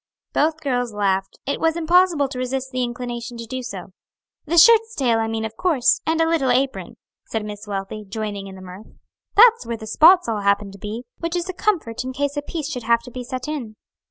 Both 0.33 0.61
girls 0.61 0.95
laughed. 0.95 1.37
It 1.45 1.59
was 1.59 1.77
impossible 1.77 2.27
to 2.29 2.39
resist 2.39 2.71
the 2.71 2.81
inclination 2.83 3.37
to 3.37 3.45
do 3.45 3.61
so. 3.61 3.93
"The 4.47 4.57
shirt's 4.57 4.95
tail 4.95 5.19
I 5.19 5.27
mean, 5.27 5.45
of 5.45 5.55
course, 5.55 6.01
and 6.07 6.19
a 6.19 6.27
little 6.27 6.49
apron," 6.49 6.97
said 7.27 7.45
Miss 7.45 7.67
Wealthy, 7.67 8.03
joining 8.09 8.47
in 8.47 8.55
the 8.55 8.63
mirth; 8.63 8.87
"that's 9.37 9.63
where 9.63 9.77
the 9.77 9.85
spots 9.85 10.27
all 10.27 10.41
happen 10.41 10.71
to 10.71 10.79
be, 10.79 11.03
which 11.19 11.35
is 11.35 11.49
a 11.49 11.53
comfort 11.53 12.03
in 12.03 12.13
case 12.13 12.35
a 12.35 12.41
piece 12.41 12.71
should 12.71 12.81
have 12.81 13.03
to 13.03 13.11
be 13.11 13.23
set 13.23 13.47
in." 13.47 13.75